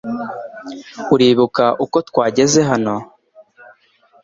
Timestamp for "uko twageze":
1.83-2.59